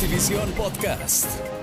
Notivisión 0.00 0.50
Podcast. 0.52 1.59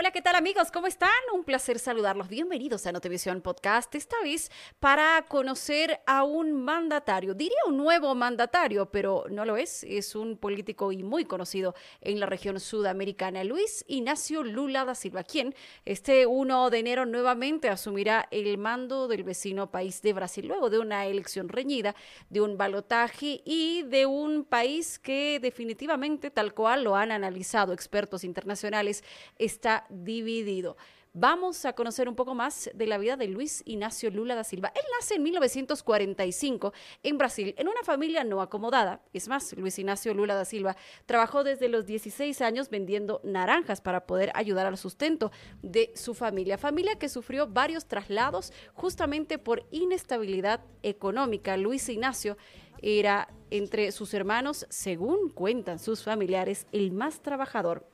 Hola, 0.00 0.12
¿qué 0.12 0.22
tal 0.22 0.34
amigos? 0.34 0.70
¿Cómo 0.72 0.86
están? 0.86 1.10
Un 1.34 1.44
placer 1.44 1.78
saludarlos. 1.78 2.30
Bienvenidos 2.30 2.86
a 2.86 2.92
Notivisión 2.92 3.42
Podcast, 3.42 3.94
esta 3.94 4.16
vez 4.22 4.50
para 4.78 5.26
conocer 5.28 6.00
a 6.06 6.24
un 6.24 6.54
mandatario, 6.54 7.34
diría 7.34 7.58
un 7.68 7.76
nuevo 7.76 8.14
mandatario, 8.14 8.90
pero 8.90 9.26
no 9.28 9.44
lo 9.44 9.58
es, 9.58 9.84
es 9.84 10.14
un 10.14 10.38
político 10.38 10.90
y 10.90 11.02
muy 11.02 11.26
conocido 11.26 11.74
en 12.00 12.18
la 12.18 12.24
región 12.24 12.60
sudamericana, 12.60 13.44
Luis 13.44 13.84
Ignacio 13.88 14.42
Lula 14.42 14.86
da 14.86 14.94
Silva, 14.94 15.22
quien 15.22 15.54
este 15.84 16.24
1 16.24 16.70
de 16.70 16.78
enero 16.78 17.04
nuevamente 17.04 17.68
asumirá 17.68 18.26
el 18.30 18.56
mando 18.56 19.06
del 19.06 19.22
vecino 19.22 19.70
país 19.70 20.00
de 20.00 20.14
Brasil, 20.14 20.48
luego 20.48 20.70
de 20.70 20.78
una 20.78 21.04
elección 21.04 21.50
reñida, 21.50 21.94
de 22.30 22.40
un 22.40 22.56
balotaje 22.56 23.42
y 23.44 23.82
de 23.82 24.06
un 24.06 24.46
país 24.46 24.98
que 24.98 25.40
definitivamente, 25.40 26.30
tal 26.30 26.54
cual 26.54 26.84
lo 26.84 26.96
han 26.96 27.12
analizado 27.12 27.74
expertos 27.74 28.24
internacionales, 28.24 29.04
está 29.36 29.86
dividido. 29.90 30.76
Vamos 31.12 31.64
a 31.64 31.72
conocer 31.72 32.08
un 32.08 32.14
poco 32.14 32.36
más 32.36 32.70
de 32.72 32.86
la 32.86 32.96
vida 32.96 33.16
de 33.16 33.26
Luis 33.26 33.64
Ignacio 33.66 34.12
Lula 34.12 34.36
da 34.36 34.44
Silva. 34.44 34.70
Él 34.76 34.82
nace 34.96 35.16
en 35.16 35.24
1945 35.24 36.72
en 37.02 37.18
Brasil, 37.18 37.52
en 37.58 37.66
una 37.66 37.82
familia 37.82 38.22
no 38.22 38.40
acomodada. 38.40 39.02
Es 39.12 39.26
más, 39.26 39.52
Luis 39.56 39.76
Ignacio 39.80 40.14
Lula 40.14 40.36
da 40.36 40.44
Silva 40.44 40.76
trabajó 41.06 41.42
desde 41.42 41.68
los 41.68 41.84
16 41.84 42.40
años 42.42 42.70
vendiendo 42.70 43.20
naranjas 43.24 43.80
para 43.80 44.06
poder 44.06 44.30
ayudar 44.36 44.66
al 44.66 44.78
sustento 44.78 45.32
de 45.62 45.90
su 45.96 46.14
familia. 46.14 46.58
Familia 46.58 46.96
que 46.96 47.08
sufrió 47.08 47.48
varios 47.48 47.86
traslados 47.86 48.52
justamente 48.74 49.38
por 49.38 49.66
inestabilidad 49.72 50.60
económica. 50.84 51.56
Luis 51.56 51.88
Ignacio 51.88 52.36
era 52.82 53.28
entre 53.50 53.90
sus 53.90 54.14
hermanos, 54.14 54.64
según 54.70 55.28
cuentan 55.30 55.80
sus 55.80 56.04
familiares, 56.04 56.68
el 56.70 56.92
más 56.92 57.20
trabajador 57.20 57.84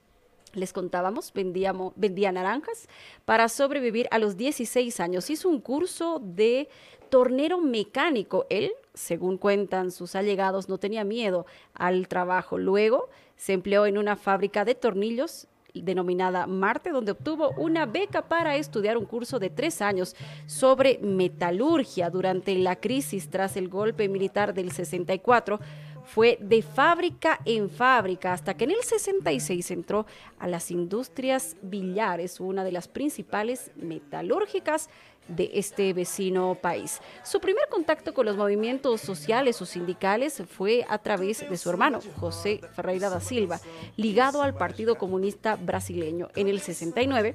les 0.55 0.73
contábamos, 0.73 1.33
vendíamos, 1.33 1.93
vendía 1.97 2.33
naranjas 2.33 2.89
para 3.25 3.49
sobrevivir 3.49 4.09
a 4.11 4.19
los 4.19 4.37
16 4.37 5.01
años. 5.01 5.31
Hizo 5.31 5.49
un 5.49 5.61
curso 5.61 6.21
de 6.23 6.69
tornero 7.09 7.59
mecánico. 7.59 8.47
Él, 8.51 8.73
según 8.95 9.39
cuentan 9.39 9.91
sus 9.91 10.15
allegados, 10.15 10.69
no 10.69 10.79
tenía 10.79 11.05
miedo 11.05 11.47
al 11.75 12.09
trabajo. 12.09 12.59
Luego 12.59 13.09
se 13.37 13.53
empleó 13.53 13.87
en 13.87 13.99
una 13.99 14.17
fábrica 14.17 14.65
de 14.65 14.75
tornillos 14.75 15.49
denominada 15.83 16.47
Marte, 16.47 16.91
donde 16.91 17.13
obtuvo 17.13 17.51
una 17.59 17.87
beca 17.87 18.23
para 18.29 18.57
estudiar 18.57 18.97
un 18.97 19.05
curso 19.05 19.39
de 19.39 19.51
tres 19.51 19.83
años 19.83 20.17
sobre 20.47 20.99
metalurgia 21.03 22.11
durante 22.11 22.55
la 22.55 22.77
crisis 22.77 23.29
tras 23.29 23.57
el 23.57 23.69
golpe 23.69 24.09
militar 24.09 24.55
del 24.55 24.73
64 24.73 25.61
fue 26.07 26.39
de 26.41 26.63
fábrica 26.63 27.41
en 27.45 27.69
fábrica 27.69 28.33
hasta 28.33 28.57
que 28.57 28.65
en 28.65 28.71
el 28.71 28.83
66 28.83 29.71
entró 29.71 30.07
a 30.39 30.49
las 30.49 30.71
industrias 30.71 31.57
billares, 31.63 32.41
una 32.41 32.65
de 32.65 32.73
las 32.73 32.89
principales 32.89 33.71
metalúrgicas 33.77 34.89
de 35.29 35.51
este 35.55 35.93
vecino 35.93 36.57
país. 36.61 37.01
Su 37.25 37.41
primer 37.41 37.69
contacto 37.69 38.15
con 38.15 38.27
los 38.27 38.37
movimientos 38.37 39.01
sociales 39.01 39.61
o 39.61 39.67
sindicales 39.67 40.43
fue 40.49 40.87
a 40.89 40.99
través 40.99 41.49
de 41.49 41.57
su 41.57 41.69
hermano, 41.69 42.01
José 42.21 42.61
Ferreira 42.75 43.11
da 43.11 43.21
Silva, 43.21 43.61
ligado 43.97 44.43
al 44.43 44.55
Partido 44.55 44.97
Comunista 44.97 45.57
Brasileño. 45.57 46.29
En 46.37 46.49
el 46.49 46.61
69 46.61 47.35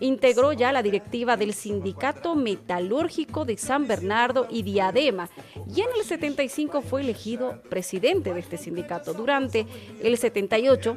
integró 0.00 0.52
ya 0.52 0.72
la 0.72 0.82
directiva 0.82 1.36
del 1.36 1.54
Sindicato 1.54 2.34
Metalúrgico 2.34 3.44
de 3.44 3.56
San 3.56 3.86
Bernardo 3.86 4.46
y 4.50 4.62
Diadema 4.62 5.28
y 5.74 5.80
en 5.80 5.88
el 5.96 6.04
75 6.04 6.82
fue 6.82 7.02
elegido 7.02 7.60
presidente 7.68 8.32
de 8.32 8.40
este 8.40 8.56
sindicato. 8.56 9.12
Durante 9.14 9.66
el 10.02 10.16
78 10.16 10.96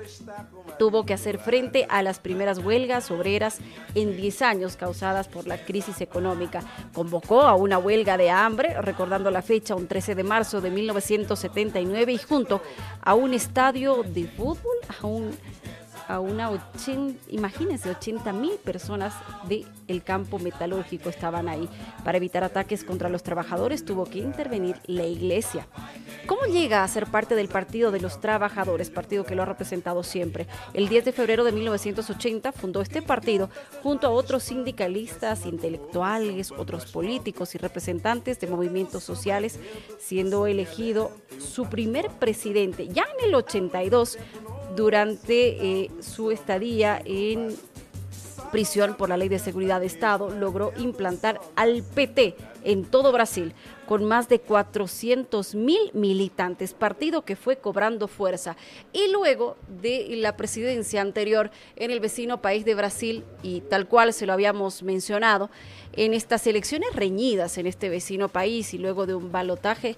tuvo 0.78 1.06
que 1.06 1.14
hacer 1.14 1.38
frente 1.38 1.86
a 1.90 2.02
las 2.03 2.20
primeras 2.20 2.59
huelgas 2.59 3.12
obreras 3.12 3.59
en 3.96 4.16
10 4.16 4.42
años 4.42 4.76
causadas 4.76 5.28
por 5.28 5.47
la 5.47 5.58
crisis 5.58 6.02
económica. 6.02 6.62
Convocó 6.94 7.42
a 7.42 7.56
una 7.56 7.78
huelga 7.78 8.18
de 8.18 8.30
hambre, 8.30 8.80
recordando 8.81 9.31
la 9.31 9.42
fecha, 9.42 9.76
un 9.76 9.88
13 9.88 10.16
de 10.16 10.24
marzo 10.24 10.62
de 10.62 10.72
1979 10.72 12.14
y 12.14 12.18
junto 12.18 12.62
a 13.02 13.14
un 13.14 13.34
estadio 13.34 14.03
de 14.03 14.28
fútbol, 14.28 14.76
a 15.02 15.06
un 15.06 15.31
a 16.12 16.20
una 16.20 16.50
80, 16.50 17.32
imagínense, 17.32 17.90
80 17.90 18.34
mil 18.34 18.54
personas 18.64 19.14
del 19.48 19.66
el 19.88 20.04
campo 20.04 20.40
metalúrgico 20.40 21.10
estaban 21.10 21.48
ahí. 21.48 21.70
Para 22.04 22.18
evitar 22.18 22.44
ataques 22.44 22.84
contra 22.84 23.10
los 23.10 23.24
trabajadores 23.24 23.86
tuvo 23.86 24.06
que 24.06 24.20
intervenir 24.20 24.76
la 24.88 25.06
iglesia. 25.06 25.68
¿Cómo 26.28 26.46
llega 26.46 26.84
a 26.84 26.88
ser 26.88 27.08
parte 27.08 27.36
del 27.36 27.48
Partido 27.48 27.92
de 27.92 28.00
los 28.00 28.22
Trabajadores, 28.22 28.90
partido 28.90 29.26
que 29.26 29.36
lo 29.36 29.44
ha 29.44 29.46
representado 29.46 30.04
siempre? 30.04 30.48
El 30.74 30.88
10 30.88 31.06
de 31.06 31.12
febrero 31.12 31.44
de 31.44 31.52
1980 31.52 32.52
fundó 32.52 32.82
este 32.82 33.02
partido 33.02 33.50
junto 33.84 34.08
a 34.08 34.12
otros 34.12 34.44
sindicalistas, 34.44 35.46
intelectuales, 35.46 36.52
otros 36.52 36.86
políticos 36.86 37.56
y 37.56 37.58
representantes 37.58 38.40
de 38.40 38.48
movimientos 38.48 39.04
sociales, 39.04 39.60
siendo 40.00 40.48
elegido 40.48 41.12
su 41.40 41.66
primer 41.66 42.10
presidente. 42.10 42.88
Ya 42.88 43.06
en 43.18 43.28
el 43.28 43.36
82 43.36 44.18
durante 44.81 45.84
eh, 45.84 45.92
su 46.00 46.31
estadía 46.31 47.00
en 47.06 47.56
prisión 48.52 48.96
por 48.96 49.09
la 49.09 49.16
Ley 49.16 49.30
de 49.30 49.38
Seguridad 49.38 49.80
de 49.80 49.86
Estado, 49.86 50.31
logró 50.31 50.74
implantar 50.75 51.40
al 51.56 51.84
PT 51.84 52.36
en 52.64 52.84
todo 52.86 53.12
Brasil, 53.12 53.53
con 53.88 54.06
más 54.06 54.28
de 54.28 54.40
400 54.40 55.53
mil 55.53 55.91
militantes, 55.94 56.74
partido 56.74 57.22
que 57.22 57.36
fue 57.36 57.58
cobrando 57.58 58.08
fuerza. 58.08 58.58
Y 58.91 59.12
luego 59.12 59.56
de 59.68 60.16
la 60.18 60.36
presidencia 60.36 61.00
anterior 61.00 61.52
en 61.75 61.91
el 61.91 62.00
vecino 62.00 62.41
país 62.41 62.66
de 62.66 62.74
Brasil, 62.74 63.24
y 63.44 63.62
tal 63.62 63.88
cual 63.88 64.14
se 64.14 64.25
lo 64.25 64.34
habíamos 64.34 64.81
mencionado, 64.81 65.52
en 65.94 66.16
estas 66.16 66.47
elecciones 66.47 66.96
reñidas 66.96 67.59
en 67.59 67.68
este 67.68 67.88
vecino 67.88 68.30
país 68.30 68.74
y 68.74 68.80
luego 68.80 69.06
de 69.06 69.14
un 69.14 69.31
balotaje, 69.31 69.96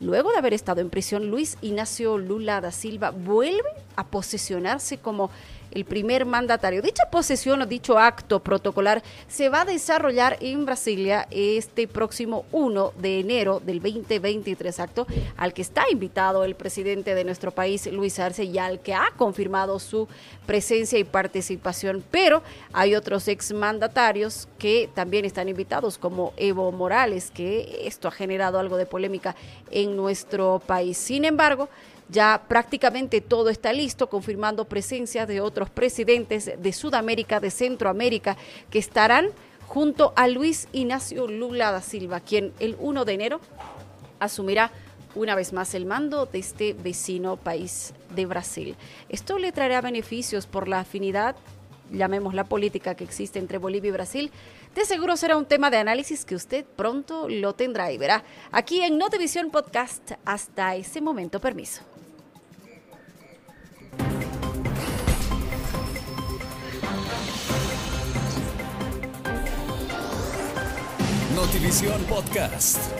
Luego 0.00 0.32
de 0.32 0.38
haber 0.38 0.54
estado 0.54 0.80
en 0.80 0.90
prisión, 0.90 1.30
Luis 1.30 1.56
Ignacio 1.62 2.18
Lula 2.18 2.60
da 2.60 2.72
Silva 2.72 3.10
vuelve 3.10 3.68
a 3.96 4.06
posesionarse 4.06 4.98
como 4.98 5.30
el 5.70 5.84
primer 5.84 6.24
mandatario. 6.24 6.82
Dicha 6.82 7.04
posesión 7.10 7.62
o 7.62 7.66
dicho 7.66 7.98
acto 7.98 8.40
protocolar 8.40 9.02
se 9.28 9.48
va 9.48 9.62
a 9.62 9.64
desarrollar 9.64 10.36
en 10.40 10.64
Brasilia 10.64 11.26
este 11.30 11.88
próximo 11.88 12.44
1 12.52 12.92
de 12.98 13.20
enero 13.20 13.60
del 13.60 13.80
2023, 13.80 14.80
acto 14.80 15.06
al 15.36 15.52
que 15.52 15.62
está 15.62 15.84
invitado 15.90 16.44
el 16.44 16.54
presidente 16.54 17.14
de 17.14 17.24
nuestro 17.24 17.50
país, 17.50 17.86
Luis 17.92 18.18
Arce, 18.18 18.44
y 18.44 18.58
al 18.58 18.80
que 18.80 18.94
ha 18.94 19.12
confirmado 19.16 19.78
su 19.78 20.08
presencia 20.46 20.98
y 20.98 21.04
participación. 21.04 22.04
Pero 22.10 22.42
hay 22.72 22.94
otros 22.94 23.28
exmandatarios 23.28 24.48
que 24.58 24.88
también 24.94 25.24
están 25.24 25.48
invitados, 25.48 25.98
como 25.98 26.32
Evo 26.36 26.70
Morales, 26.72 27.30
que 27.30 27.82
esto 27.86 28.08
ha 28.08 28.12
generado 28.12 28.58
algo 28.58 28.76
de 28.76 28.86
polémica 28.86 29.34
en 29.70 29.96
nuestro 29.96 30.60
país. 30.66 30.96
Sin 30.96 31.24
embargo, 31.24 31.68
ya 32.08 32.44
prácticamente 32.48 33.20
todo 33.20 33.48
está 33.50 33.72
listo, 33.72 34.08
confirmando 34.08 34.66
presencia 34.66 35.26
de 35.26 35.40
otros 35.40 35.70
presidentes 35.70 36.52
de 36.58 36.72
Sudamérica, 36.72 37.40
de 37.40 37.50
Centroamérica, 37.50 38.36
que 38.70 38.78
estarán 38.78 39.30
junto 39.66 40.12
a 40.16 40.28
Luis 40.28 40.68
Ignacio 40.72 41.26
Lula 41.26 41.72
da 41.72 41.80
Silva, 41.80 42.20
quien 42.20 42.52
el 42.60 42.76
1 42.78 43.04
de 43.04 43.12
enero 43.12 43.40
asumirá 44.20 44.70
una 45.14 45.34
vez 45.34 45.52
más 45.52 45.74
el 45.74 45.86
mando 45.86 46.26
de 46.26 46.38
este 46.38 46.72
vecino 46.74 47.36
país 47.36 47.94
de 48.14 48.26
Brasil. 48.26 48.76
Esto 49.08 49.38
le 49.38 49.52
traerá 49.52 49.80
beneficios 49.80 50.46
por 50.46 50.68
la 50.68 50.80
afinidad, 50.80 51.36
llamemos 51.90 52.34
la 52.34 52.44
política 52.44 52.94
que 52.94 53.04
existe 53.04 53.38
entre 53.38 53.58
Bolivia 53.58 53.88
y 53.88 53.92
Brasil. 53.92 54.30
De 54.74 54.84
seguro 54.84 55.16
será 55.16 55.36
un 55.36 55.46
tema 55.46 55.70
de 55.70 55.76
análisis 55.76 56.24
que 56.24 56.34
usted 56.34 56.64
pronto 56.64 57.28
lo 57.28 57.54
tendrá 57.54 57.92
y 57.92 57.98
verá 57.98 58.24
aquí 58.50 58.80
en 58.80 58.98
Notivisión 58.98 59.50
Podcast. 59.50 60.12
Hasta 60.24 60.74
ese 60.74 61.00
momento, 61.00 61.40
permiso. 61.40 61.93
Notivisión 71.44 72.02
Podcast. 72.08 72.94